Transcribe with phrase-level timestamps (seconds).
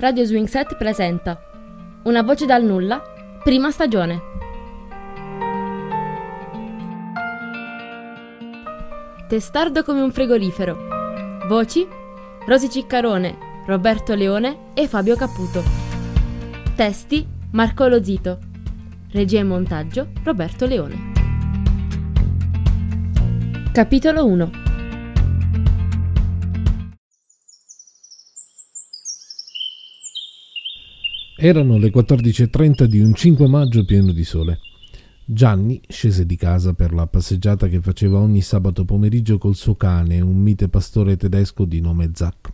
[0.00, 1.38] Radio Swing Set presenta
[2.04, 3.02] Una voce dal nulla,
[3.44, 4.22] prima stagione.
[9.28, 11.44] Testardo come un frigorifero.
[11.48, 11.86] Voci
[12.46, 13.36] Rosy Ciccarone,
[13.66, 15.62] Roberto Leone e Fabio Caputo.
[16.74, 18.38] Testi Marco Lozito.
[19.10, 21.12] Regia e montaggio Roberto Leone.
[23.70, 24.59] Capitolo 1
[31.42, 34.58] Erano le 14.30 di un 5 maggio pieno di sole.
[35.24, 40.20] Gianni scese di casa per la passeggiata che faceva ogni sabato pomeriggio col suo cane,
[40.20, 42.52] un mite pastore tedesco di nome Zack.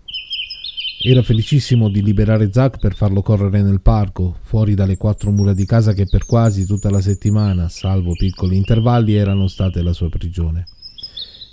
[1.02, 5.66] Era felicissimo di liberare Zack per farlo correre nel parco, fuori dalle quattro mura di
[5.66, 10.64] casa che per quasi tutta la settimana, salvo piccoli intervalli, erano state la sua prigione.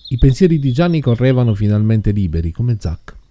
[0.10, 3.22] I pensieri di Gianni correvano finalmente liberi, come Zack.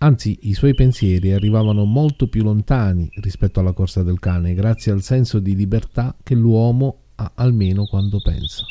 [0.00, 5.02] Anzi, i suoi pensieri arrivavano molto più lontani rispetto alla corsa del cane, grazie al
[5.02, 8.64] senso di libertà che l'uomo ha almeno quando pensa.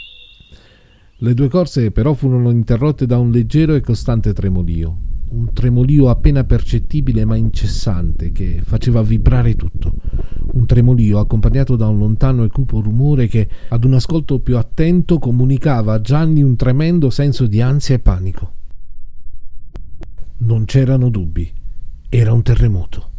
[1.17, 4.97] Le due corse però furono interrotte da un leggero e costante tremolio,
[5.31, 9.95] un tremolio appena percettibile ma incessante che faceva vibrare tutto,
[10.53, 15.19] un tremolio accompagnato da un lontano e cupo rumore che, ad un ascolto più attento,
[15.19, 18.56] comunicava a Gianni un tremendo senso di ansia e panico.
[20.39, 21.51] Non c'erano dubbi.
[22.09, 23.09] Era un terremoto.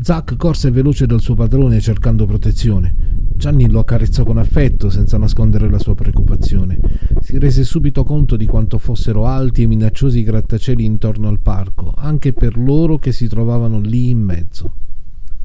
[0.00, 2.94] Zack corse veloce dal suo padrone cercando protezione.
[3.36, 6.80] Gianni lo accarezzò con affetto, senza nascondere la sua preoccupazione.
[7.20, 11.92] Si rese subito conto di quanto fossero alti e minacciosi i grattacieli intorno al parco,
[11.94, 14.74] anche per loro che si trovavano lì in mezzo.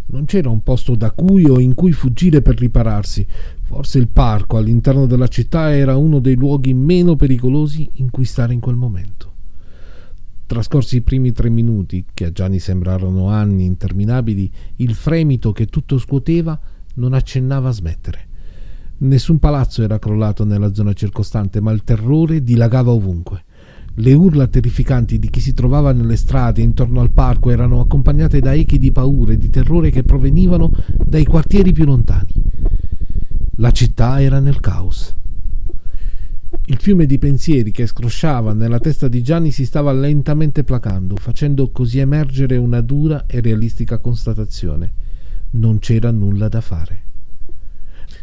[0.07, 3.27] Non c'era un posto da cui o in cui fuggire per ripararsi.
[3.63, 8.53] Forse il parco all'interno della città era uno dei luoghi meno pericolosi in cui stare
[8.53, 9.28] in quel momento.
[10.49, 15.99] Trascorsi i primi tre minuti, che a Gianni sembrarono anni interminabili, il fremito che tutto
[15.99, 16.59] scuoteva
[16.95, 18.27] non accennava a smettere.
[18.97, 23.43] Nessun palazzo era crollato nella zona circostante, ma il terrore dilagava ovunque.
[23.93, 28.55] Le urla terrificanti di chi si trovava nelle strade intorno al parco erano accompagnate da
[28.55, 30.71] echi di paura e di terrore che provenivano
[31.05, 32.33] dai quartieri più lontani.
[33.57, 35.15] La città era nel caos.
[36.69, 41.71] Il fiume di pensieri che scrosciava nella testa di Gianni si stava lentamente placando, facendo
[41.71, 44.93] così emergere una dura e realistica constatazione.
[45.51, 47.01] Non c'era nulla da fare.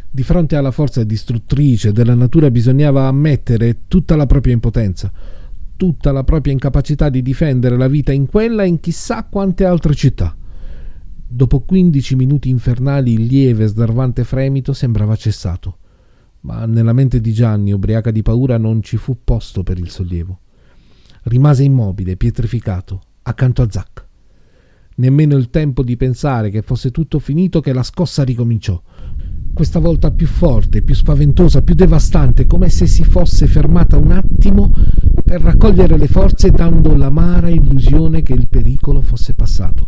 [0.09, 5.11] Di fronte alla forza distruttrice della natura bisognava ammettere tutta la propria impotenza,
[5.75, 9.93] tutta la propria incapacità di difendere la vita in quella e in chissà quante altre
[9.93, 10.33] città.
[11.27, 15.79] Dopo quindici minuti infernali il lieve snervante fremito sembrava cessato
[16.41, 20.39] ma nella mente di Gianni, ubriaca di paura, non ci fu posto per il sollievo.
[21.23, 24.05] Rimase immobile, pietrificato, accanto a Zack.
[24.95, 28.81] Nemmeno il tempo di pensare che fosse tutto finito che la scossa ricominciò.
[29.53, 34.71] Questa volta più forte, più spaventosa, più devastante, come se si fosse fermata un attimo
[35.23, 39.87] per raccogliere le forze dando l'amara illusione che il pericolo fosse passato.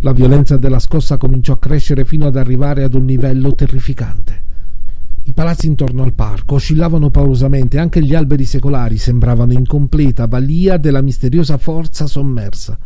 [0.00, 4.44] La violenza della scossa cominciò a crescere fino ad arrivare ad un livello terrificante.
[5.28, 10.76] I palazzi intorno al parco oscillavano paurosamente, anche gli alberi secolari sembravano in completa balia
[10.76, 12.78] della misteriosa forza sommersa.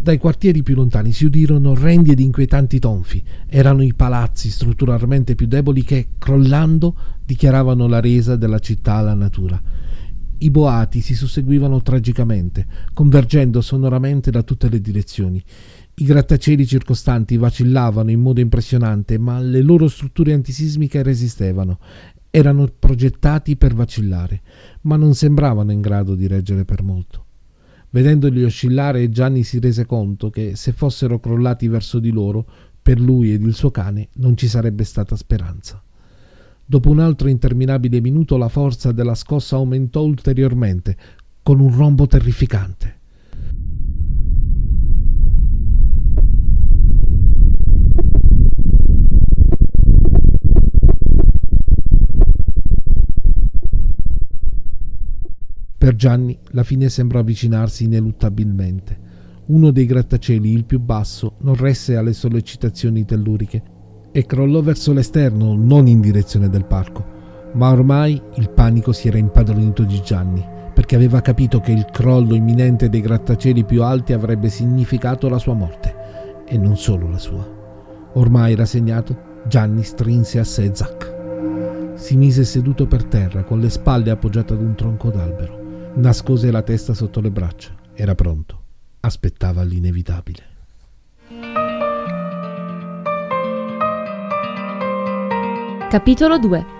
[0.00, 3.22] Dai quartieri più lontani si udirono orrendi ed inquietanti tonfi.
[3.46, 9.62] Erano i palazzi strutturalmente più deboli che, crollando, dichiaravano la resa della città alla natura.
[10.38, 15.40] I boati si susseguivano tragicamente, convergendo sonoramente da tutte le direzioni.
[16.00, 21.80] I grattacieli circostanti vacillavano in modo impressionante, ma le loro strutture antisismiche resistevano.
[22.30, 24.42] Erano progettati per vacillare,
[24.82, 27.24] ma non sembravano in grado di reggere per molto.
[27.90, 32.46] Vedendoli oscillare, Gianni si rese conto che se fossero crollati verso di loro,
[32.80, 35.82] per lui ed il suo cane non ci sarebbe stata speranza.
[36.64, 40.96] Dopo un altro interminabile minuto la forza della scossa aumentò ulteriormente,
[41.42, 42.97] con un rombo terrificante.
[55.98, 58.96] Gianni la fine sembrò avvicinarsi ineluttabilmente.
[59.46, 63.62] Uno dei grattacieli, il più basso, non resse alle sollecitazioni telluriche
[64.12, 67.04] e crollò verso l'esterno, non in direzione del parco.
[67.54, 72.36] Ma ormai il panico si era impadronito di Gianni, perché aveva capito che il crollo
[72.36, 75.94] imminente dei grattacieli più alti avrebbe significato la sua morte,
[76.46, 77.44] e non solo la sua.
[78.12, 81.16] Ormai rassegnato, Gianni strinse a sé Zack.
[81.94, 85.66] Si mise seduto per terra, con le spalle appoggiate ad un tronco d'albero.
[85.94, 87.74] Nascose la testa sotto le braccia.
[87.94, 88.62] Era pronto.
[89.00, 90.56] Aspettava l'inevitabile.
[95.90, 96.76] Capitolo 2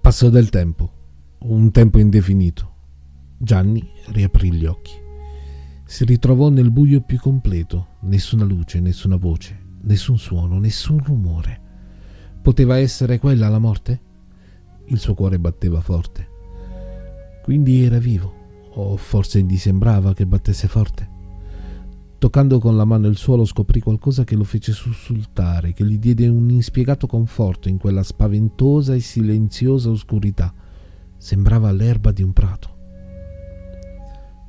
[0.00, 0.90] Passò del tempo,
[1.38, 2.72] un tempo indefinito.
[3.38, 4.92] Gianni riaprì gli occhi.
[5.86, 11.62] Si ritrovò nel buio più completo, nessuna luce, nessuna voce, nessun suono, nessun rumore.
[12.44, 14.00] Poteva essere quella la morte?
[14.88, 16.28] Il suo cuore batteva forte.
[17.42, 18.34] Quindi era vivo,
[18.74, 21.08] o forse gli sembrava che battesse forte.
[22.18, 26.28] Toccando con la mano il suolo scoprì qualcosa che lo fece sussultare, che gli diede
[26.28, 30.52] un inspiegato conforto in quella spaventosa e silenziosa oscurità.
[31.16, 32.76] Sembrava l'erba di un prato.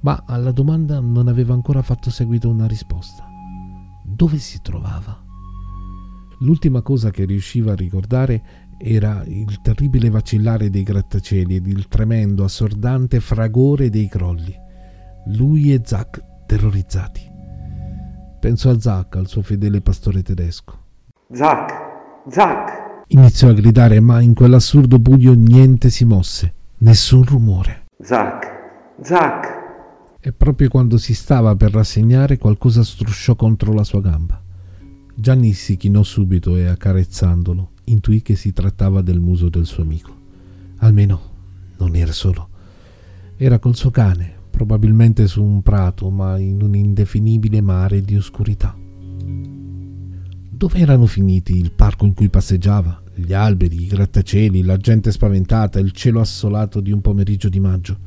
[0.02, 3.26] Ma alla domanda non aveva ancora fatto seguito una risposta.
[4.04, 5.25] Dove si trovava?
[6.40, 8.42] L'ultima cosa che riusciva a ricordare
[8.78, 14.54] era il terribile vacillare dei grattacieli ed il tremendo, assordante fragore dei crolli.
[15.28, 17.32] Lui e Zack terrorizzati.
[18.40, 20.78] Pensò a Zack, al suo fedele pastore tedesco.
[21.32, 21.74] Zack!
[22.30, 23.04] Zack!
[23.08, 27.86] Iniziò a gridare, ma in quell'assurdo buio niente si mosse, nessun rumore.
[28.04, 28.46] Zack!
[29.02, 29.54] Zack!
[30.20, 34.42] E proprio quando si stava per rassegnare, qualcosa strusciò contro la sua gamba.
[35.18, 40.14] Gianni si chinò subito e accarezzandolo intuì che si trattava del muso del suo amico.
[40.80, 41.22] Almeno
[41.78, 42.50] non era solo.
[43.38, 48.76] Era col suo cane, probabilmente su un prato, ma in un indefinibile mare di oscurità.
[50.50, 55.80] Dove erano finiti il parco in cui passeggiava, gli alberi, i grattacieli, la gente spaventata,
[55.80, 57.98] il cielo assolato di un pomeriggio di maggio?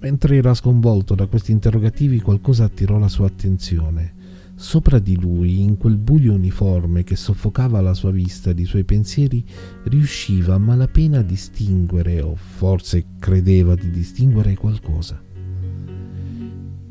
[0.00, 4.18] Mentre era sconvolto da questi interrogativi, qualcosa attirò la sua attenzione
[4.60, 8.84] Sopra di lui, in quel buio uniforme che soffocava la sua vista ed i suoi
[8.84, 9.42] pensieri,
[9.84, 15.18] riusciva a malapena a distinguere, o forse credeva di distinguere qualcosa.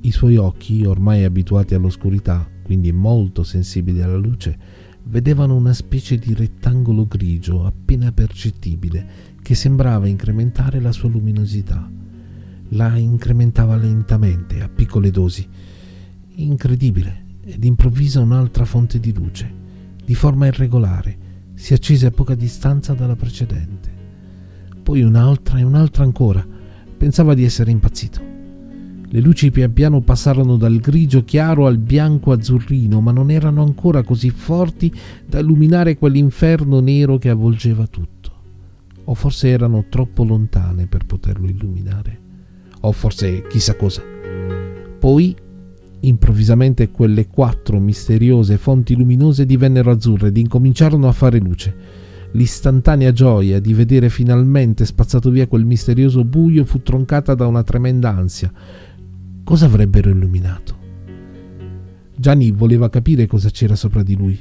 [0.01, 4.57] I suoi occhi, ormai abituati all'oscurità, quindi molto sensibili alla luce,
[5.03, 9.07] vedevano una specie di rettangolo grigio appena percettibile
[9.43, 11.87] che sembrava incrementare la sua luminosità.
[12.69, 15.47] La incrementava lentamente, a piccole dosi.
[16.33, 19.51] Incredibile, ed improvvisa un'altra fonte di luce,
[20.05, 21.17] di forma irregolare,
[21.55, 23.91] si accese a poca distanza dalla precedente.
[24.83, 26.45] Poi un'altra e un'altra ancora.
[26.97, 28.21] Pensava di essere impazzito.
[29.11, 34.03] Le luci pian piano passarono dal grigio chiaro al bianco azzurrino, ma non erano ancora
[34.03, 34.93] così forti
[35.25, 38.31] da illuminare quell'inferno nero che avvolgeva tutto.
[39.05, 42.19] O forse erano troppo lontane per poterlo illuminare.
[42.81, 44.03] O forse chissà cosa.
[44.99, 45.35] Poi
[46.01, 51.75] Improvvisamente quelle quattro misteriose fonti luminose divennero azzurre ed incominciarono a fare luce.
[52.31, 58.15] L'istantanea gioia di vedere finalmente spazzato via quel misterioso buio fu troncata da una tremenda
[58.15, 58.51] ansia.
[59.43, 60.77] Cosa avrebbero illuminato?
[62.15, 64.39] Gianni voleva capire cosa c'era sopra di lui.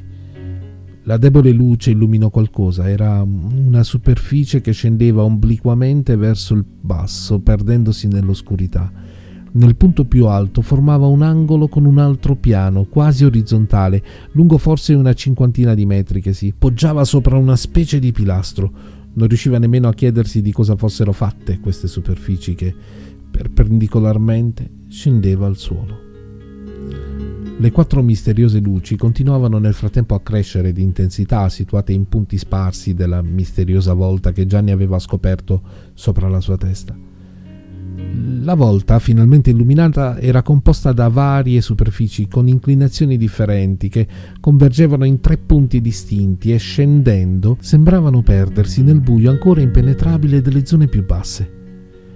[1.04, 8.06] La debole luce illuminò qualcosa, era una superficie che scendeva obliquamente verso il basso, perdendosi
[8.06, 9.07] nell'oscurità
[9.52, 14.02] nel punto più alto formava un angolo con un altro piano, quasi orizzontale,
[14.32, 18.70] lungo forse una cinquantina di metri che si poggiava sopra una specie di pilastro.
[19.14, 22.74] Non riusciva nemmeno a chiedersi di cosa fossero fatte queste superfici che,
[23.30, 26.06] perpendicolarmente, scendeva al suolo.
[27.60, 32.94] Le quattro misteriose luci continuavano nel frattempo a crescere di intensità, situate in punti sparsi
[32.94, 35.62] della misteriosa volta che Gianni aveva scoperto
[35.94, 37.07] sopra la sua testa.
[38.48, 44.06] La volta, finalmente illuminata, era composta da varie superfici con inclinazioni differenti che
[44.40, 50.86] convergevano in tre punti distinti e scendendo sembravano perdersi nel buio ancora impenetrabile delle zone
[50.86, 51.56] più basse.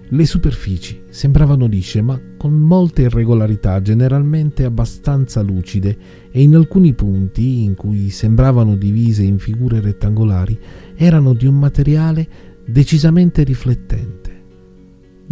[0.09, 5.97] Le superfici sembravano lisce ma con molte irregolarità, generalmente abbastanza lucide
[6.31, 10.59] e in alcuni punti, in cui sembravano divise in figure rettangolari,
[10.95, 12.27] erano di un materiale
[12.65, 14.22] decisamente riflettente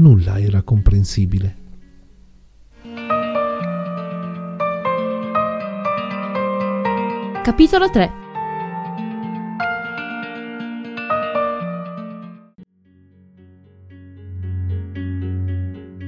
[0.00, 1.57] nulla era comprensibile.
[7.42, 8.11] Capitolo 3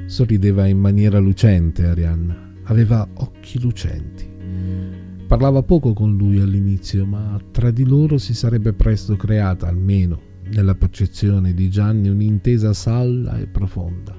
[0.07, 4.31] Sorrideva in maniera lucente Arianna, aveva occhi lucenti.
[5.27, 10.75] Parlava poco con lui all'inizio, ma tra di loro si sarebbe presto creata, almeno nella
[10.75, 14.15] percezione di Gianni un'intesa salda e profonda,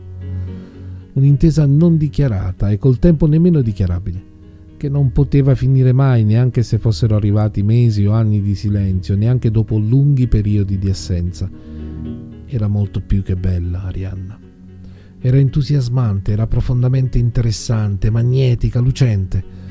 [1.13, 4.31] un'intesa non dichiarata e col tempo nemmeno dichiarabile,
[4.77, 9.51] che non poteva finire mai neanche se fossero arrivati mesi o anni di silenzio, neanche
[9.51, 11.49] dopo lunghi periodi di assenza.
[12.45, 14.37] Era molto più che bella Arianna.
[15.19, 19.62] Era entusiasmante, era profondamente interessante, magnetica, lucente.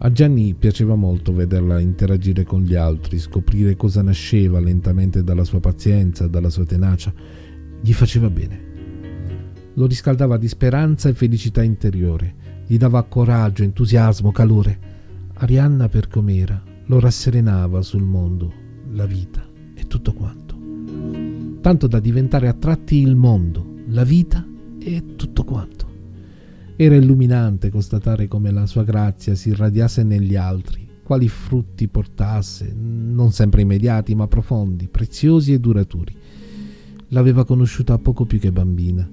[0.00, 5.58] A Gianni piaceva molto vederla interagire con gli altri, scoprire cosa nasceva lentamente dalla sua
[5.58, 7.12] pazienza, dalla sua tenacia.
[7.80, 8.66] Gli faceva bene.
[9.74, 14.78] Lo riscaldava di speranza e felicità interiore, gli dava coraggio, entusiasmo, calore.
[15.34, 18.52] Arianna per com'era lo rasserenava sul mondo,
[18.92, 20.56] la vita e tutto quanto.
[21.60, 24.46] Tanto da diventare a tratti il mondo, la vita
[24.78, 25.87] e tutto quanto.
[26.80, 33.32] Era illuminante constatare come la sua grazia si irradiasse negli altri, quali frutti portasse, non
[33.32, 36.16] sempre immediati, ma profondi, preziosi e duraturi.
[37.08, 39.10] L'aveva conosciuta poco più che bambina.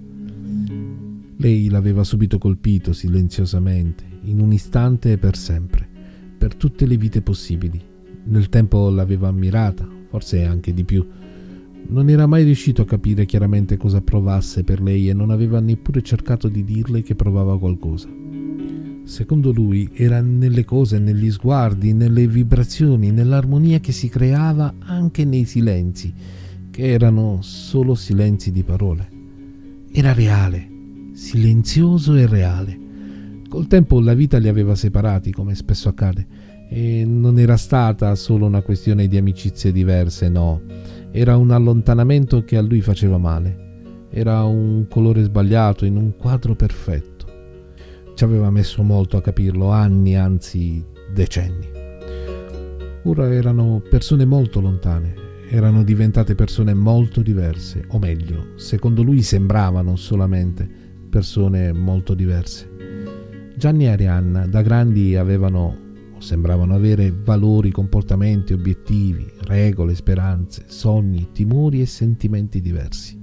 [1.38, 5.89] Lei l'aveva subito colpito silenziosamente, in un istante e per sempre,
[6.38, 7.81] per tutte le vite possibili.
[8.25, 11.03] Nel tempo l'aveva ammirata, forse anche di più
[11.87, 16.01] non era mai riuscito a capire chiaramente cosa provasse per lei e non aveva neppure
[16.01, 18.09] cercato di dirle che provava qualcosa.
[19.03, 25.45] Secondo lui era nelle cose, negli sguardi, nelle vibrazioni, nell'armonia che si creava anche nei
[25.45, 26.11] silenzi,
[26.71, 29.07] che erano solo silenzi di parole.
[29.91, 30.67] Era reale,
[31.13, 32.79] silenzioso e reale.
[33.47, 36.25] Col tempo la vita li aveva separati, come spesso accade,
[36.67, 40.61] e non era stata solo una questione di amicizie diverse, no
[41.17, 44.07] era un allontanamento che a lui faceva male.
[44.10, 47.25] Era un colore sbagliato in un quadro perfetto.
[48.13, 51.69] Ci aveva messo molto a capirlo, anni, anzi decenni.
[53.03, 55.13] Ora erano persone molto lontane,
[55.50, 60.69] erano diventate persone molto diverse, o meglio, secondo lui sembravano solamente
[61.10, 62.69] persone molto diverse.
[63.55, 65.84] Gianni e Arianna da grandi avevano
[66.17, 73.22] sembravano avere valori, comportamenti, obiettivi, regole, speranze, sogni, timori e sentimenti diversi.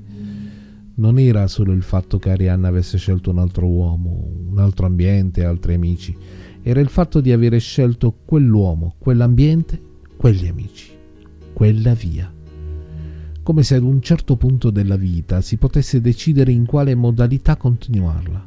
[0.94, 5.44] Non era solo il fatto che Arianna avesse scelto un altro uomo, un altro ambiente,
[5.44, 6.16] altri amici,
[6.62, 9.80] era il fatto di avere scelto quell'uomo, quell'ambiente,
[10.16, 10.92] quegli amici,
[11.52, 12.32] quella via.
[13.42, 18.46] Come se ad un certo punto della vita si potesse decidere in quale modalità continuarla.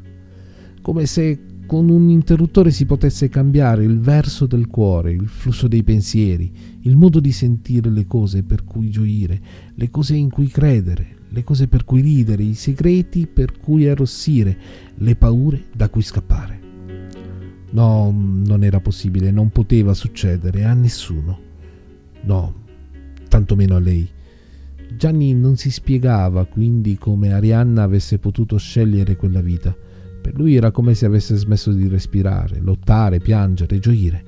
[0.82, 5.84] Come se con un interruttore si potesse cambiare il verso del cuore, il flusso dei
[5.84, 9.42] pensieri, il modo di sentire le cose per cui gioire,
[9.74, 14.58] le cose in cui credere, le cose per cui ridere, i segreti per cui arrossire,
[14.96, 16.62] le paure da cui scappare.
[17.72, 21.40] No, non era possibile, non poteva succedere a nessuno.
[22.24, 22.54] No,
[23.28, 24.08] tantomeno a lei.
[24.96, 29.76] Gianni non si spiegava quindi come Arianna avesse potuto scegliere quella vita
[30.26, 34.24] per lui era come se avesse smesso di respirare, lottare, piangere, gioire,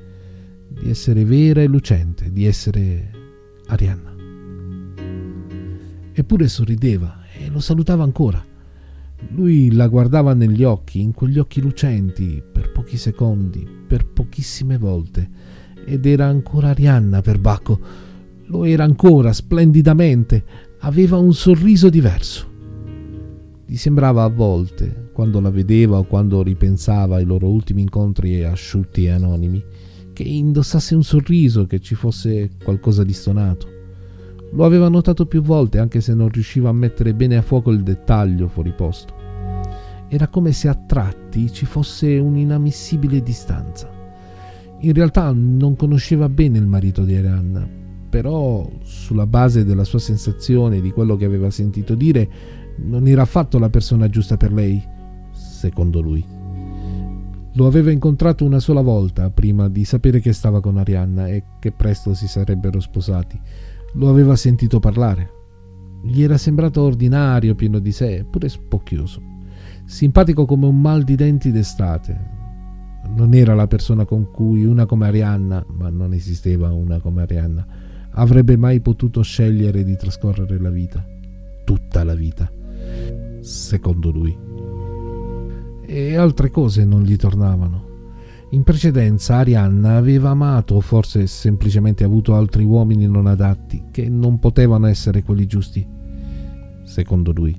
[0.68, 3.10] di essere vera e lucente, di essere
[3.66, 4.14] Arianna.
[6.14, 8.46] Eppure sorrideva e lo salutava ancora.
[9.30, 15.28] Lui la guardava negli occhi, in quegli occhi lucenti, per pochi secondi, per pochissime volte,
[15.84, 17.80] ed era ancora Arianna per Bacco.
[18.46, 20.44] Lo era ancora, splendidamente,
[20.82, 22.57] aveva un sorriso diverso.
[23.70, 29.04] Gli sembrava a volte, quando la vedeva o quando ripensava ai loro ultimi incontri asciutti
[29.04, 29.62] e anonimi,
[30.14, 33.68] che indossasse un sorriso, che ci fosse qualcosa di stonato.
[34.54, 37.84] Lo aveva notato più volte, anche se non riusciva a mettere bene a fuoco il
[37.84, 39.14] dettaglio fuori posto.
[40.08, 43.92] Era come se a tratti ci fosse un'inammissibile distanza.
[44.80, 47.68] In realtà non conosceva bene il marito di Arianna,
[48.10, 53.58] però sulla base della sua sensazione, di quello che aveva sentito dire, non era affatto
[53.60, 54.84] la persona giusta per lei,
[55.32, 56.24] secondo lui.
[57.54, 61.72] Lo aveva incontrato una sola volta prima di sapere che stava con Arianna e che
[61.72, 63.40] presto si sarebbero sposati.
[63.94, 65.32] Lo aveva sentito parlare.
[66.04, 69.22] Gli era sembrato ordinario, pieno di sé, eppure spocchioso.
[69.86, 72.36] Simpatico come un mal di denti d'estate.
[73.16, 77.66] Non era la persona con cui una come Arianna, ma non esisteva una come Arianna,
[78.12, 81.04] avrebbe mai potuto scegliere di trascorrere la vita.
[81.64, 82.52] Tutta la vita
[83.42, 84.38] secondo lui.
[85.86, 87.86] E altre cose non gli tornavano.
[88.52, 94.40] In precedenza Arianna aveva amato o forse semplicemente avuto altri uomini non adatti che non
[94.40, 95.86] potevano essere quelli giusti,
[96.84, 97.56] secondo lui.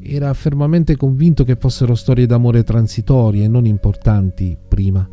[0.00, 5.08] Era fermamente convinto che fossero storie d'amore transitorie e non importanti prima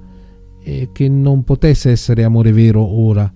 [0.62, 3.32] e che non potesse essere amore vero ora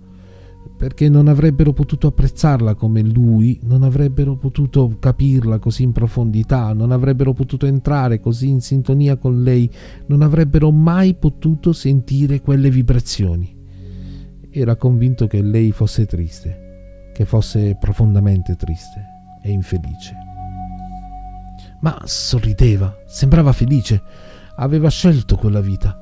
[0.77, 6.91] perché non avrebbero potuto apprezzarla come lui, non avrebbero potuto capirla così in profondità, non
[6.91, 9.67] avrebbero potuto entrare così in sintonia con lei,
[10.05, 13.55] non avrebbero mai potuto sentire quelle vibrazioni.
[14.51, 19.03] Era convinto che lei fosse triste, che fosse profondamente triste
[19.41, 20.15] e infelice.
[21.79, 24.01] ma sorrideva, sembrava felice,
[24.57, 25.99] aveva scelto quella vita.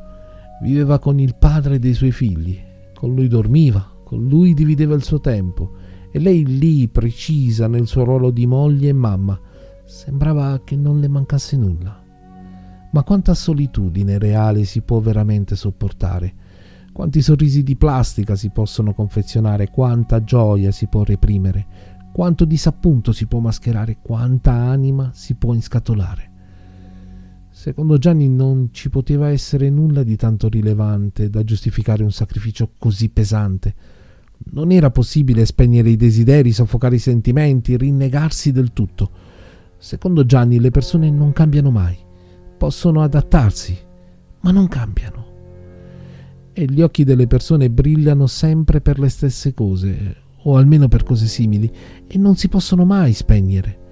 [0.62, 2.58] Viveva con il padre dei suoi figli,
[2.94, 5.72] con lui dormiva, con lui divideva il suo tempo
[6.12, 9.38] e lei lì, precisa nel suo ruolo di moglie e mamma,
[9.84, 12.02] sembrava che non le mancasse nulla.
[12.92, 16.34] Ma quanta solitudine reale si può veramente sopportare?
[16.94, 19.70] Quanti sorrisi di plastica si possono confezionare?
[19.70, 21.66] Quanta gioia si può reprimere?
[22.14, 23.98] Quanto disappunto si può mascherare?
[24.02, 26.32] Quanta anima si può inscatolare?
[27.50, 33.10] Secondo Gianni non ci poteva essere nulla di tanto rilevante da giustificare un sacrificio così
[33.10, 33.74] pesante.
[34.52, 39.10] Non era possibile spegnere i desideri, soffocare i sentimenti, rinnegarsi del tutto.
[39.78, 41.98] Secondo Gianni le persone non cambiano mai.
[42.58, 43.78] Possono adattarsi,
[44.42, 45.26] ma non cambiano.
[46.54, 51.28] E gli occhi delle persone brillano sempre per le stesse cose, o almeno per cose
[51.28, 51.72] simili,
[52.08, 53.84] e non si possono mai spegnere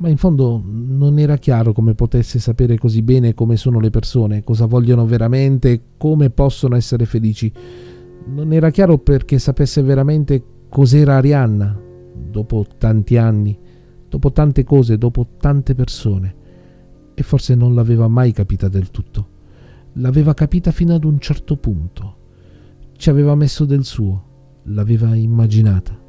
[0.00, 4.42] ma in fondo non era chiaro come potesse sapere così bene come sono le persone,
[4.42, 7.52] cosa vogliono veramente come possono essere felici.
[8.26, 11.78] Non era chiaro perché sapesse veramente cos'era Arianna,
[12.30, 13.58] dopo tanti anni,
[14.08, 16.34] dopo tante cose, dopo tante persone.
[17.14, 19.28] E forse non l'aveva mai capita del tutto.
[19.94, 22.16] L'aveva capita fino ad un certo punto.
[22.96, 24.24] Ci aveva messo del suo,
[24.64, 26.00] l'aveva immaginata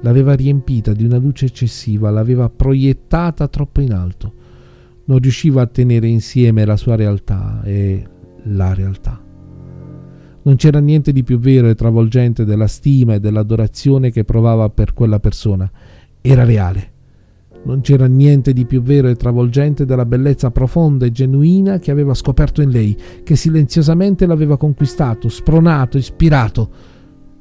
[0.00, 4.34] l'aveva riempita di una luce eccessiva, l'aveva proiettata troppo in alto.
[5.04, 8.06] Non riusciva a tenere insieme la sua realtà e
[8.44, 9.29] la realtà.
[10.42, 14.94] Non c'era niente di più vero e travolgente della stima e dell'adorazione che provava per
[14.94, 15.70] quella persona.
[16.22, 16.92] Era reale.
[17.62, 22.14] Non c'era niente di più vero e travolgente della bellezza profonda e genuina che aveva
[22.14, 26.70] scoperto in lei, che silenziosamente l'aveva conquistato, spronato, ispirato,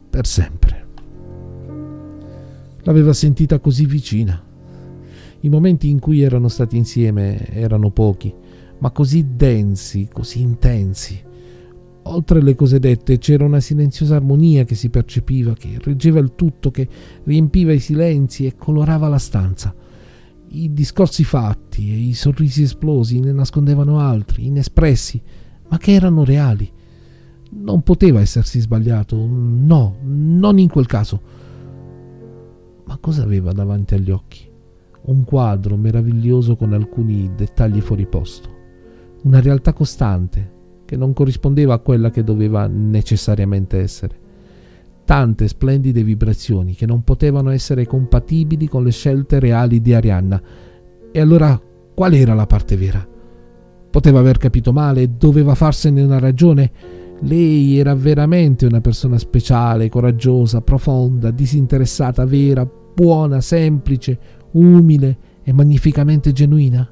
[0.10, 0.88] per sempre.
[2.82, 4.44] L'aveva sentita così vicina.
[5.42, 8.34] I momenti in cui erano stati insieme erano pochi,
[8.80, 11.28] ma così densi, così intensi.
[12.04, 16.72] Oltre le cose dette c'era una silenziosa armonia che si percepiva, che reggeva il tutto,
[16.72, 16.88] che
[17.24, 19.76] riempiva i silenzi e colorava la stanza.
[20.52, 25.22] I discorsi fatti e i sorrisi esplosi ne nascondevano altri, inespressi,
[25.68, 26.72] ma che erano reali.
[27.52, 31.22] Non poteva essersi sbagliato, no, non in quel caso.
[32.86, 34.50] Ma cosa aveva davanti agli occhi?
[35.02, 38.50] Un quadro meraviglioso con alcuni dettagli fuori posto,
[39.24, 40.58] una realtà costante
[40.90, 44.16] che non corrispondeva a quella che doveva necessariamente essere.
[45.06, 50.42] Tante splendide vibrazioni che non potevano essere compatibili con le scelte reali di Arianna.
[51.12, 51.62] E allora
[51.94, 53.08] qual era la parte vera?
[53.92, 56.72] Poteva aver capito male, doveva farsene una ragione.
[57.20, 64.18] Lei era veramente una persona speciale, coraggiosa, profonda, disinteressata, vera, buona, semplice,
[64.54, 66.90] umile e magnificamente genuina?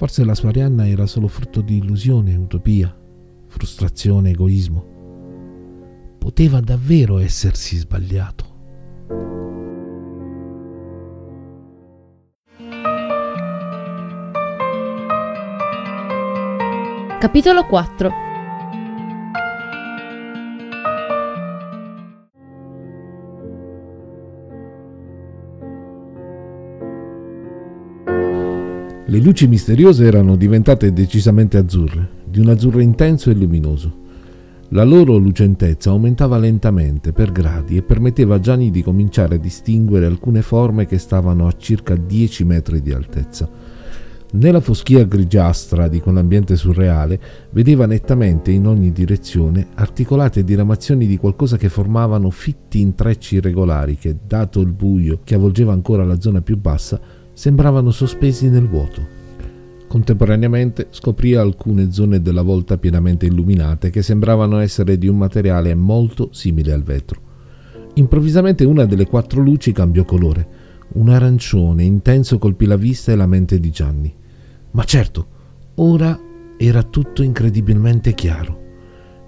[0.00, 2.90] Forse la sua Arianna era solo frutto di illusione, utopia,
[3.48, 6.16] frustrazione, egoismo.
[6.18, 8.46] Poteva davvero essersi sbagliato.
[17.18, 18.29] Capitolo 4
[29.10, 33.92] Le luci misteriose erano diventate decisamente azzurre, di un azzurro intenso e luminoso.
[34.68, 40.06] La loro lucentezza aumentava lentamente per gradi e permetteva a Gianni di cominciare a distinguere
[40.06, 43.50] alcune forme che stavano a circa 10 metri di altezza.
[44.32, 47.20] Nella foschia grigiastra di quell'ambiente surreale
[47.50, 54.18] vedeva nettamente in ogni direzione articolate diramazioni di qualcosa che formavano fitti intrecci irregolari che,
[54.24, 59.08] dato il buio che avvolgeva ancora la zona più bassa, sembravano sospesi nel vuoto.
[59.88, 66.28] Contemporaneamente scoprì alcune zone della volta pienamente illuminate che sembravano essere di un materiale molto
[66.32, 67.18] simile al vetro.
[67.94, 70.48] Improvvisamente una delle quattro luci cambiò colore.
[70.96, 74.14] Un arancione intenso colpì la vista e la mente di Gianni.
[74.72, 75.26] Ma certo,
[75.76, 76.20] ora
[76.58, 78.58] era tutto incredibilmente chiaro.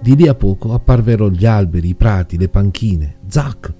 [0.03, 3.21] Di lì a poco apparvero gli alberi, i prati, le panchine.
[3.27, 3.73] Zac!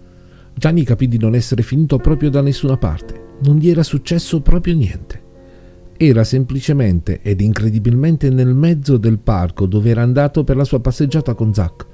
[0.55, 4.75] Gianni capì di non essere finito proprio da nessuna parte non gli era successo proprio
[4.75, 5.21] niente.
[5.97, 11.35] Era semplicemente ed incredibilmente nel mezzo del parco dove era andato per la sua passeggiata
[11.35, 11.87] con Zack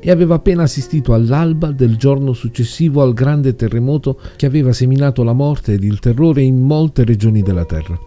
[0.00, 5.32] e aveva appena assistito all'alba del giorno successivo al grande terremoto che aveva seminato la
[5.32, 7.98] morte ed il terrore in molte regioni della Terra.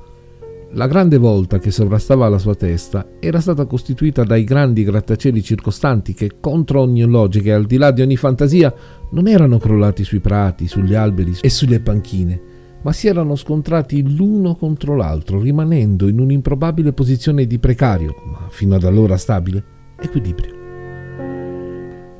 [0.73, 6.13] La grande volta che sovrastava la sua testa era stata costituita dai grandi grattacieli circostanti
[6.13, 8.71] che, contro ogni logica e al di là di ogni fantasia,
[9.11, 12.41] non erano crollati sui prati, sugli alberi e sulle panchine,
[12.87, 18.75] ma si erano scontrati l'uno contro l'altro, rimanendo in un'improbabile posizione di precario, ma fino
[18.75, 19.61] ad allora stabile,
[19.99, 20.55] equilibrio.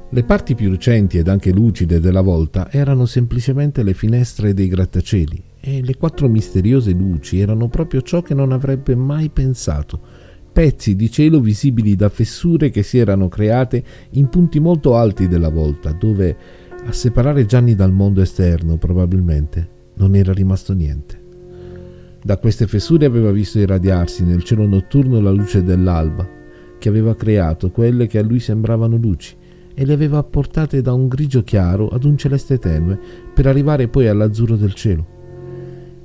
[0.10, 5.42] Le parti più lucenti ed anche lucide della volta erano semplicemente le finestre dei grattacieli
[5.62, 10.02] e le quattro misteriose luci erano proprio ciò che non avrebbe mai pensato,
[10.52, 15.50] pezzi di cielo visibili da fessure che si erano create in punti molto alti della
[15.50, 16.36] volta, dove
[16.86, 21.26] a separare Gianni dal mondo esterno probabilmente non era rimasto niente.
[22.24, 26.28] Da queste fessure aveva visto irradiarsi nel cielo notturno la luce dell'alba,
[26.78, 29.36] che aveva creato quelle che a lui sembravano luci,
[29.74, 33.00] e le aveva portate da un grigio chiaro ad un celeste tenue
[33.34, 35.16] per arrivare poi all'azzurro del cielo.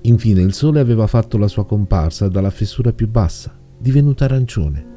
[0.02, 4.90] Infine il sole aveva fatto la sua comparsa dalla fessura più bassa, divenuta arancione.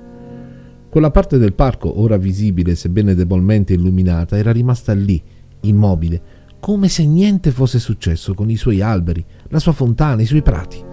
[0.90, 5.22] Quella parte del parco, ora visibile sebbene debolmente illuminata, era rimasta lì,
[5.62, 6.22] immobile,
[6.66, 10.84] come se niente fosse successo con i suoi alberi, la sua fontana, i suoi prati.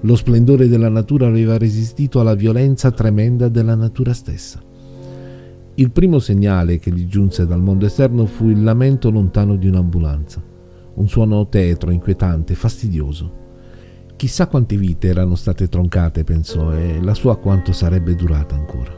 [0.00, 4.62] Lo splendore della natura aveva resistito alla violenza tremenda della natura stessa.
[5.74, 10.42] Il primo segnale che gli giunse dal mondo esterno fu il lamento lontano di un'ambulanza,
[10.94, 13.32] un suono tetro, inquietante, fastidioso.
[14.16, 18.96] Chissà quante vite erano state troncate, pensò, e la sua quanto sarebbe durata ancora.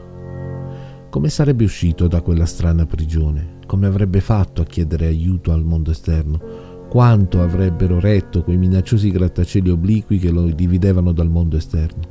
[1.09, 3.59] Come sarebbe uscito da quella strana prigione?
[3.71, 6.87] Come avrebbe fatto a chiedere aiuto al mondo esterno?
[6.89, 12.01] Quanto avrebbero retto quei minacciosi grattacieli obliqui che lo dividevano dal mondo esterno?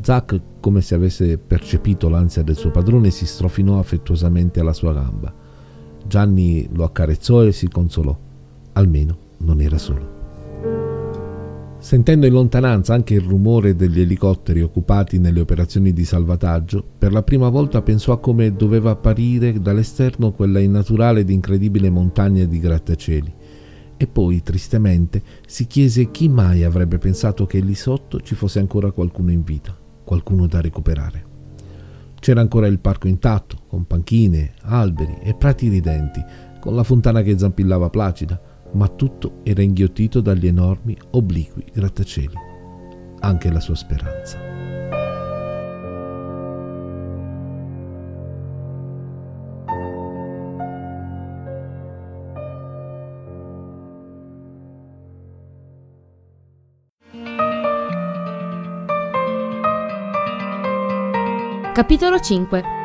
[0.00, 5.32] Zack, come se avesse percepito l'ansia del suo padrone, si strofinò affettuosamente alla sua gamba.
[6.04, 8.18] Gianni lo accarezzò e si consolò.
[8.72, 10.15] Almeno non era solo.
[11.78, 17.22] Sentendo in lontananza anche il rumore degli elicotteri occupati nelle operazioni di salvataggio, per la
[17.22, 23.34] prima volta pensò a come doveva apparire dall'esterno quella innaturale ed incredibile montagna di grattacieli.
[23.96, 28.90] E poi, tristemente, si chiese chi mai avrebbe pensato che lì sotto ci fosse ancora
[28.90, 31.24] qualcuno in vita qualcuno da recuperare.
[32.18, 36.24] C'era ancora il parco intatto, con panchine, alberi e prati ridenti,
[36.60, 38.40] con la fontana che zampillava placida,
[38.76, 42.34] ma tutto era inghiottito dagli enormi, obliqui grattacieli.
[43.20, 44.38] Anche la sua speranza.
[61.72, 62.75] Capitolo 5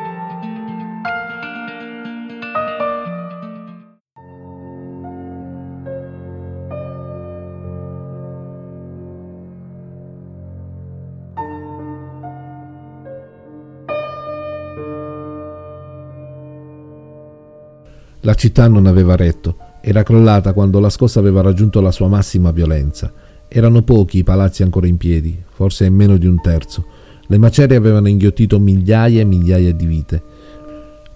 [18.22, 22.50] La città non aveva retto, era crollata quando la scossa aveva raggiunto la sua massima
[22.50, 23.12] violenza.
[23.46, 26.84] Erano pochi i palazzi ancora in piedi, forse meno di un terzo
[27.32, 30.22] le macerie avevano inghiottito migliaia e migliaia di vite.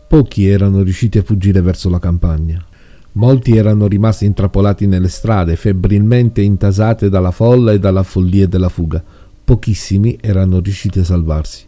[0.09, 2.65] Pochi erano riusciti a fuggire verso la campagna.
[3.13, 9.05] Molti erano rimasti intrappolati nelle strade, febbrilmente intasate dalla folla e dalla follia della fuga.
[9.45, 11.67] Pochissimi erano riusciti a salvarsi.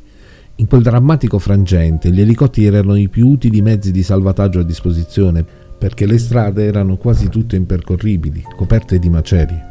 [0.61, 5.45] In quel drammatico frangente gli elicotteri erano i più utili mezzi di salvataggio a disposizione,
[5.79, 9.67] perché le strade erano quasi tutte impercorribili, coperte di macerie.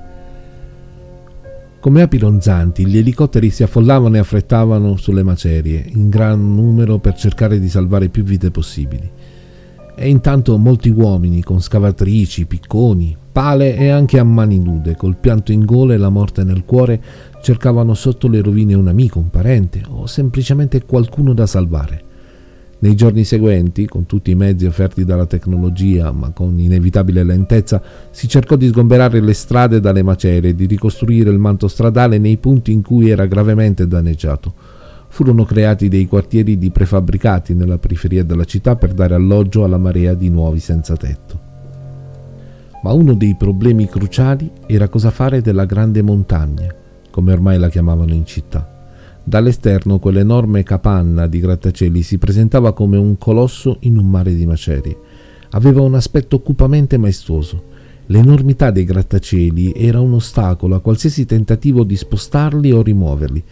[1.82, 7.16] Come api ronzanti, gli elicotteri si affollavano e affrettavano sulle macerie, in gran numero per
[7.16, 9.12] cercare di salvare più vite possibili.
[9.94, 15.52] E intanto molti uomini, con scavatrici, picconi, pale e anche a mani nude, col pianto
[15.52, 17.00] in gola e la morte nel cuore,
[17.40, 22.04] cercavano sotto le rovine un amico, un parente o semplicemente qualcuno da salvare.
[22.80, 28.28] Nei giorni seguenti, con tutti i mezzi offerti dalla tecnologia, ma con inevitabile lentezza, si
[28.28, 32.72] cercò di sgomberare le strade dalle macerie e di ricostruire il manto stradale nei punti
[32.72, 34.52] in cui era gravemente danneggiato.
[35.10, 40.16] Furono creati dei quartieri di prefabbricati nella periferia della città per dare alloggio alla marea
[40.16, 41.27] di nuovi senza tetto.
[42.84, 46.74] Ma uno dei problemi cruciali era cosa fare della grande montagna,
[47.10, 48.76] come ormai la chiamavano in città.
[49.24, 54.98] Dall'esterno quell'enorme capanna di grattacieli si presentava come un colosso in un mare di macerie.
[55.50, 57.76] Aveva un aspetto cupamente maestoso.
[58.06, 63.44] L'enormità dei grattacieli era un ostacolo a qualsiasi tentativo di spostarli o rimuoverli.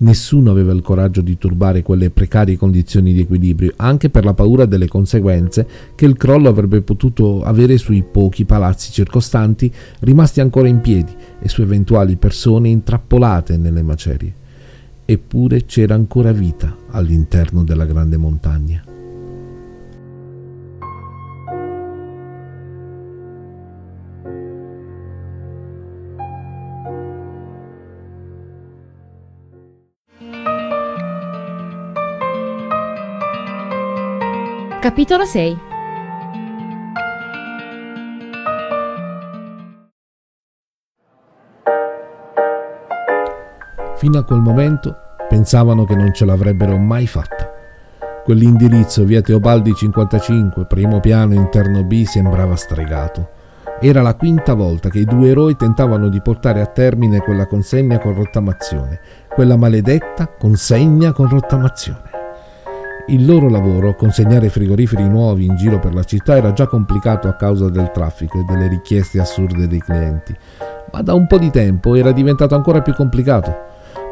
[0.00, 4.64] Nessuno aveva il coraggio di turbare quelle precarie condizioni di equilibrio, anche per la paura
[4.64, 10.80] delle conseguenze che il crollo avrebbe potuto avere sui pochi palazzi circostanti rimasti ancora in
[10.80, 14.38] piedi e su eventuali persone intrappolate nelle macerie
[15.10, 18.89] eppure c'era ancora vita all'interno della grande montagna.
[34.80, 35.58] Capitolo 6
[43.96, 44.96] Fino a quel momento
[45.28, 47.52] pensavano che non ce l'avrebbero mai fatta.
[48.24, 53.28] Quell'indirizzo via Teobaldi 55, primo piano interno B, sembrava stregato.
[53.82, 57.98] Era la quinta volta che i due eroi tentavano di portare a termine quella consegna
[57.98, 62.09] con rottamazione, quella maledetta consegna con rottamazione.
[63.10, 67.34] Il loro lavoro, consegnare frigoriferi nuovi in giro per la città, era già complicato a
[67.34, 70.34] causa del traffico e delle richieste assurde dei clienti,
[70.92, 73.68] ma da un po' di tempo era diventato ancora più complicato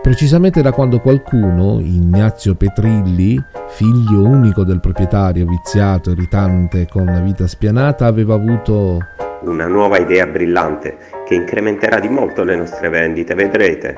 [0.08, 7.46] precisamente da quando qualcuno, Ignazio Petrilli, figlio unico del proprietario viziato, irritante, con una vita
[7.46, 8.98] spianata, aveva avuto
[9.42, 13.96] una nuova idea brillante che incrementerà di molto le nostre vendite, vedrete.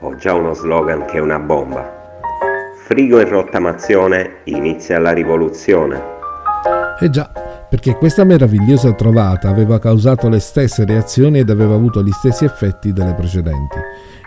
[0.00, 2.03] Ho già uno slogan che è una bomba.
[2.94, 6.00] Frigo in rottamazione, inizia la rivoluzione.
[7.00, 7.28] Eh già,
[7.68, 12.92] perché questa meravigliosa trovata aveva causato le stesse reazioni ed aveva avuto gli stessi effetti
[12.92, 13.78] delle precedenti.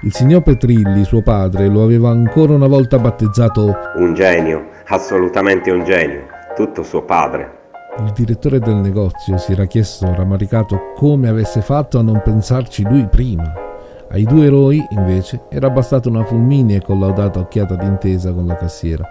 [0.04, 5.86] Il signor Petrilli, suo padre, lo aveva ancora una volta battezzato un genio, assolutamente un
[5.86, 7.70] genio, tutto suo padre.
[8.00, 13.08] Il direttore del negozio si era chiesto rammaricato come avesse fatto a non pensarci lui
[13.08, 13.67] prima.
[14.10, 19.04] Ai due eroi, invece, era bastata una fulminea e collaudata occhiata d'intesa con la cassiera.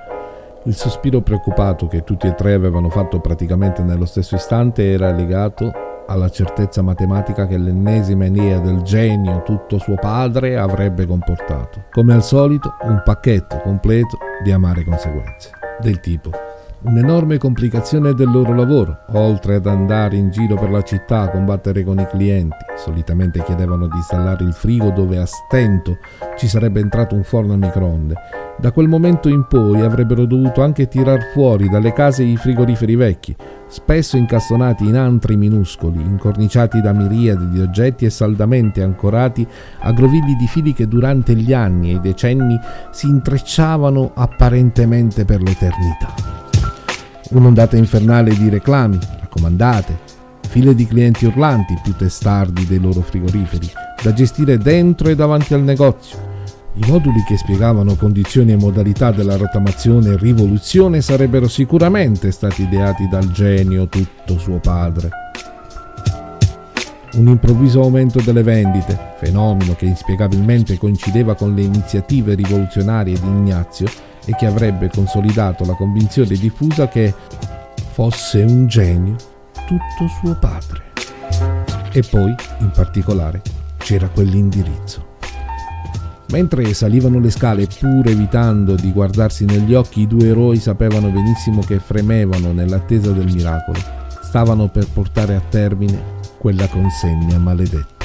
[0.64, 5.70] Il sospiro preoccupato che tutti e tre avevano fatto praticamente nello stesso istante era legato
[6.06, 11.85] alla certezza matematica che l'ennesima idea del genio tutto suo padre avrebbe comportato.
[11.92, 15.50] Come al solito, un pacchetto completo di amare conseguenze.
[15.80, 16.30] Del tipo
[16.83, 21.85] un'enorme complicazione del loro lavoro, oltre ad andare in giro per la città a combattere
[21.85, 22.57] con i clienti.
[22.77, 25.99] Solitamente chiedevano di installare il frigo dove a stento
[26.37, 28.15] ci sarebbe entrato un forno a microonde
[28.59, 33.37] da quel momento in poi avrebbero dovuto anche tirar fuori dalle case i frigoriferi vecchi,
[33.67, 39.47] spesso incastonati in antri minuscoli, incorniciati da miriadi di oggetti e saldamente ancorati
[39.81, 42.59] a grovigli di fili che durante gli anni e i decenni
[42.91, 46.45] si intrecciavano apparentemente per l'eternità.
[47.31, 49.99] Un'ondata infernale di reclami, raccomandate,
[50.49, 53.71] file di clienti urlanti più testardi dei loro frigoriferi,
[54.03, 56.35] da gestire dentro e davanti al negozio
[56.79, 63.09] i moduli che spiegavano condizioni e modalità della rottamazione e rivoluzione sarebbero sicuramente stati ideati
[63.09, 65.09] dal genio tutto suo padre.
[67.15, 73.89] Un improvviso aumento delle vendite, fenomeno che inspiegabilmente coincideva con le iniziative rivoluzionarie di Ignazio
[74.27, 77.15] e che avrebbe consolidato la convinzione diffusa che
[77.93, 79.17] fosse un genio
[79.67, 80.85] tutto suo padre.
[81.93, 83.41] E poi, in particolare,
[83.79, 85.15] c'era quell'indirizzo.
[86.31, 91.62] Mentre salivano le scale, pur evitando di guardarsi negli occhi, i due eroi sapevano benissimo
[91.62, 93.79] che fremevano nell'attesa del miracolo.
[94.23, 97.95] Stavano per portare a termine quella consegna maledetta.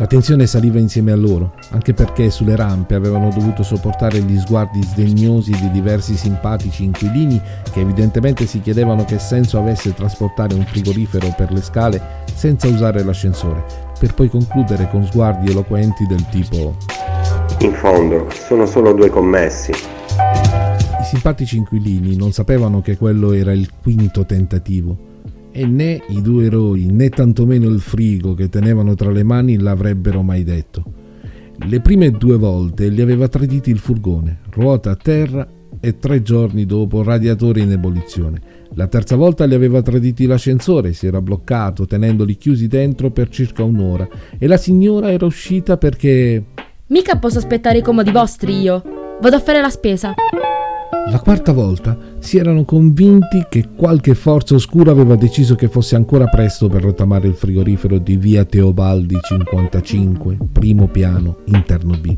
[0.00, 4.80] La tensione saliva insieme a loro, anche perché sulle rampe avevano dovuto sopportare gli sguardi
[4.80, 7.40] sdegnosi di diversi simpatici inquilini
[7.72, 12.00] che evidentemente si chiedevano che senso avesse trasportare un frigorifero per le scale
[12.32, 13.64] senza usare l'ascensore,
[13.98, 16.76] per poi concludere con sguardi eloquenti del tipo
[17.58, 19.72] In fondo, sono solo due commessi.
[19.72, 25.07] I simpatici inquilini non sapevano che quello era il quinto tentativo
[25.58, 30.22] e né i due eroi né tantomeno il frigo che tenevano tra le mani l'avrebbero
[30.22, 30.84] mai detto.
[31.66, 35.48] Le prime due volte li aveva traditi il furgone, ruota a terra
[35.80, 38.40] e tre giorni dopo radiatore in ebollizione.
[38.74, 43.64] La terza volta li aveva traditi l'ascensore, si era bloccato tenendoli chiusi dentro per circa
[43.64, 46.44] un'ora e la signora era uscita perché...
[46.86, 48.80] Mica posso aspettare i comodi vostri io.
[49.20, 50.14] Vado a fare la spesa.
[51.10, 56.26] La quarta volta si erano convinti che qualche forza oscura aveva deciso che fosse ancora
[56.26, 62.16] presto per rottamare il frigorifero di via Teobaldi 55, primo piano, interno B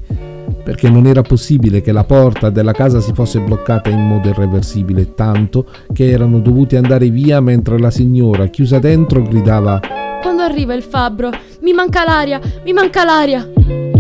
[0.63, 5.15] perché non era possibile che la porta della casa si fosse bloccata in modo irreversibile,
[5.15, 9.81] tanto che erano dovuti andare via mentre la signora, chiusa dentro, gridava
[10.23, 11.31] Quando arriva il fabbro,
[11.63, 14.00] mi manca l'aria, mi manca l'aria.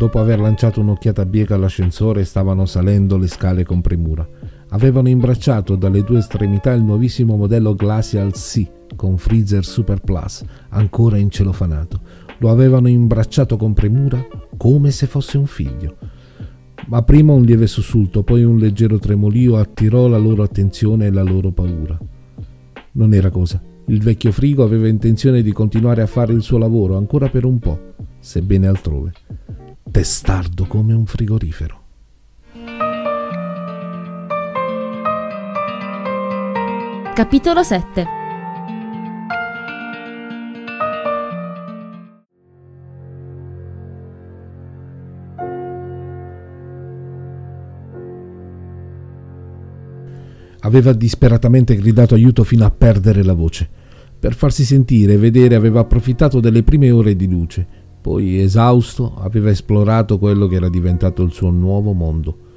[0.00, 4.26] Dopo aver lanciato un'occhiata bieca all'ascensore, stavano salendo le scale con premura.
[4.70, 11.18] Avevano imbracciato dalle due estremità il nuovissimo modello Glacial C con freezer Super Plus, ancora
[11.18, 12.00] incelofanato.
[12.38, 15.96] Lo avevano imbracciato con premura come se fosse un figlio.
[16.86, 21.22] Ma prima un lieve sussulto, poi un leggero tremolio attirò la loro attenzione e la
[21.22, 21.98] loro paura.
[22.92, 23.60] Non era cosa.
[23.88, 27.58] Il vecchio frigo aveva intenzione di continuare a fare il suo lavoro ancora per un
[27.58, 27.78] po',
[28.18, 29.12] sebbene altrove.
[29.82, 31.78] Testardo come un frigorifero.
[37.14, 38.18] Capitolo 7
[50.60, 53.68] Aveva disperatamente gridato aiuto fino a perdere la voce.
[54.18, 57.66] Per farsi sentire e vedere aveva approfittato delle prime ore di luce,
[58.00, 62.48] poi esausto aveva esplorato quello che era diventato il suo nuovo mondo.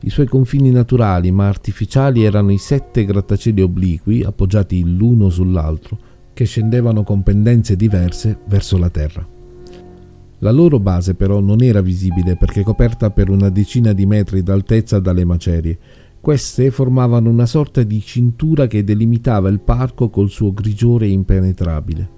[0.00, 5.98] I suoi confini naturali ma artificiali erano i sette grattacieli obliqui appoggiati l'uno sull'altro
[6.32, 9.26] che scendevano con pendenze diverse verso la terra.
[10.40, 14.98] La loro base però non era visibile perché coperta per una decina di metri d'altezza
[14.98, 15.78] dalle macerie.
[16.20, 22.15] Queste formavano una sorta di cintura che delimitava il parco col suo grigiore impenetrabile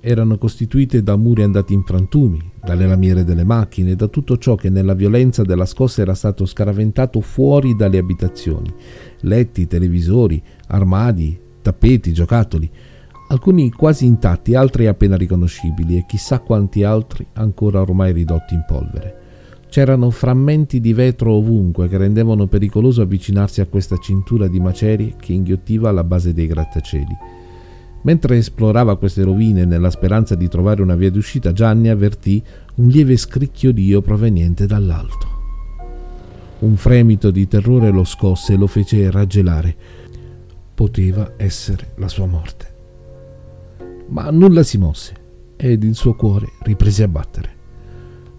[0.00, 4.70] erano costituite da muri andati in frantumi, dalle lamiere delle macchine, da tutto ciò che
[4.70, 8.72] nella violenza della scossa era stato scaraventato fuori dalle abitazioni,
[9.20, 12.70] letti, televisori, armadi, tappeti, giocattoli,
[13.28, 19.16] alcuni quasi intatti, altri appena riconoscibili e chissà quanti altri ancora ormai ridotti in polvere.
[19.68, 25.34] C'erano frammenti di vetro ovunque che rendevano pericoloso avvicinarsi a questa cintura di macerie che
[25.34, 27.37] inghiottiva la base dei grattacieli
[28.02, 32.42] Mentre esplorava queste rovine nella speranza di trovare una via d'uscita, Gianni avvertì
[32.76, 35.26] un lieve scricchiolio proveniente dall'alto.
[36.60, 39.76] Un fremito di terrore lo scosse e lo fece raggelare.
[40.74, 42.66] Poteva essere la sua morte.
[44.08, 45.14] Ma nulla si mosse
[45.56, 47.56] ed il suo cuore riprese a battere.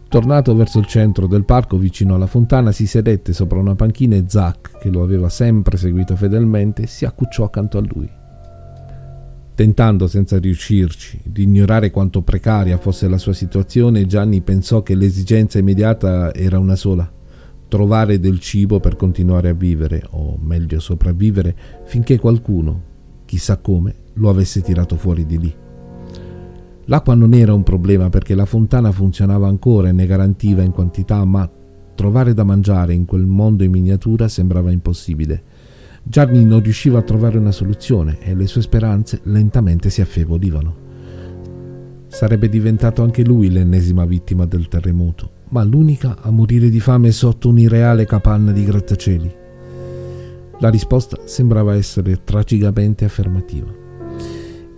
[0.07, 4.23] Tornato verso il centro del parco vicino alla fontana, si sedette sopra una panchina e
[4.25, 8.18] Zack, che lo aveva sempre seguito fedelmente, si accucciò accanto a lui.
[9.59, 15.59] Tentando senza riuscirci di ignorare quanto precaria fosse la sua situazione, Gianni pensò che l'esigenza
[15.59, 17.11] immediata era una sola,
[17.67, 22.81] trovare del cibo per continuare a vivere, o meglio sopravvivere, finché qualcuno,
[23.25, 25.53] chissà come, lo avesse tirato fuori di lì.
[26.85, 31.25] L'acqua non era un problema perché la fontana funzionava ancora e ne garantiva in quantità,
[31.25, 31.51] ma
[31.95, 35.43] trovare da mangiare in quel mondo in miniatura sembrava impossibile.
[36.09, 40.87] Gianni non riusciva a trovare una soluzione e le sue speranze lentamente si affievolivano.
[42.07, 47.49] Sarebbe diventato anche lui l'ennesima vittima del terremoto, ma l'unica a morire di fame sotto
[47.49, 49.35] un'irreale capanna di grattacieli.
[50.57, 53.71] La risposta sembrava essere tragicamente affermativa.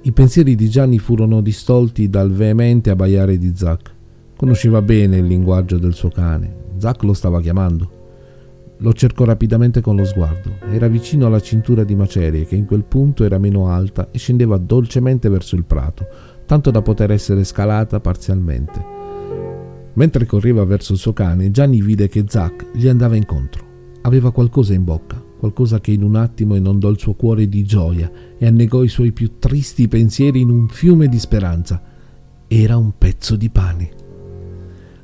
[0.01, 3.93] I pensieri di Gianni furono distolti dal veemente abbaiare di Zack.
[4.35, 6.53] Conosceva bene il linguaggio del suo cane.
[6.75, 7.99] Zack lo stava chiamando.
[8.83, 10.55] Lo cercò rapidamente con lo sguardo.
[10.71, 14.57] Era vicino alla cintura di macerie che in quel punto era meno alta e scendeva
[14.57, 16.07] dolcemente verso il prato,
[16.47, 18.83] tanto da poter essere scalata parzialmente.
[19.93, 23.69] Mentre correva verso il suo cane, Gianni vide che Zack gli andava incontro.
[24.01, 28.09] Aveva qualcosa in bocca, qualcosa che in un attimo inondò il suo cuore di gioia
[28.35, 31.79] e annegò i suoi più tristi pensieri in un fiume di speranza.
[32.47, 34.00] Era un pezzo di pane.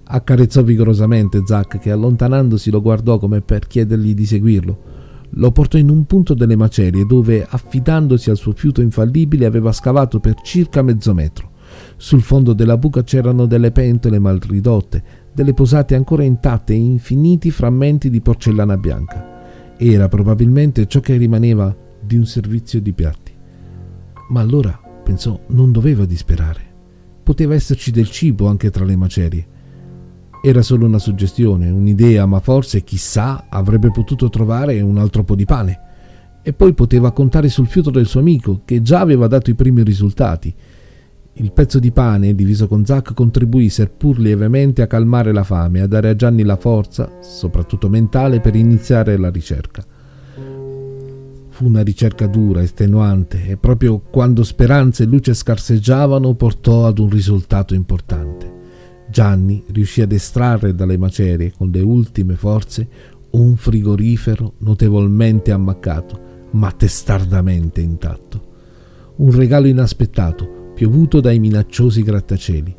[0.10, 4.84] Accarezzò vigorosamente Zack che allontanandosi lo guardò come per chiedergli di seguirlo.
[5.32, 10.22] Lo portò in un punto delle macerie dove, affidandosi al suo fiuto infallibile, aveva scavato
[10.22, 11.52] per circa mezzo metro.
[11.98, 17.52] Sul fondo della buca c'erano delle pentole mal ridotte, delle posate ancora intatte e infiniti
[17.52, 19.76] frammenti di porcellana bianca.
[19.78, 23.34] Era probabilmente ciò che rimaneva di un servizio di piatti.
[24.30, 26.62] Ma allora, pensò, non doveva disperare.
[27.22, 29.48] Poteva esserci del cibo anche tra le macerie.
[30.48, 35.44] Era solo una suggestione, un'idea, ma forse, chissà, avrebbe potuto trovare un altro po' di
[35.44, 35.80] pane.
[36.42, 39.84] E poi poteva contare sul fiuto del suo amico, che già aveva dato i primi
[39.84, 40.56] risultati.
[41.34, 45.82] Il pezzo di pane, diviso con Zack, contribuì, seppur lievemente, a calmare la fame e
[45.82, 49.84] a dare a Gianni la forza, soprattutto mentale, per iniziare la ricerca.
[51.50, 57.10] Fu una ricerca dura, estenuante, e proprio quando speranze e luce scarseggiavano portò ad un
[57.10, 58.57] risultato importante.
[59.10, 62.88] Gianni riuscì ad estrarre dalle macerie con le ultime forze
[63.32, 66.20] un frigorifero notevolmente ammaccato,
[66.52, 68.46] ma testardamente intatto.
[69.18, 72.76] Un regalo inaspettato, piovuto dai minacciosi grattacieli.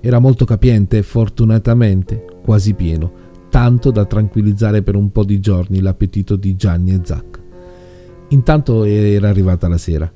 [0.00, 3.12] Era molto capiente e fortunatamente quasi pieno,
[3.50, 7.40] tanto da tranquillizzare per un po' di giorni l'appetito di Gianni e Zac.
[8.28, 10.10] Intanto era arrivata la sera.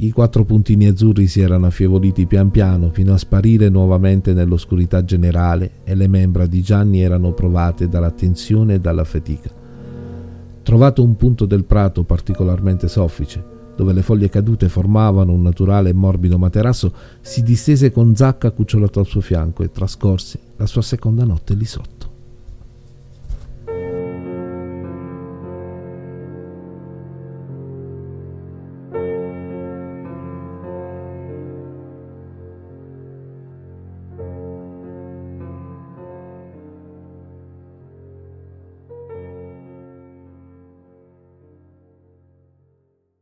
[0.00, 5.80] I quattro puntini azzurri si erano affievoliti pian piano fino a sparire nuovamente nell'oscurità generale
[5.82, 9.50] e le membra di Gianni erano provate dalla tensione e dalla fatica.
[10.62, 13.44] Trovato un punto del prato particolarmente soffice,
[13.74, 19.00] dove le foglie cadute formavano un naturale e morbido materasso, si distese con Zacca cucciolato
[19.00, 21.97] al suo fianco e trascorse la sua seconda notte lì sotto.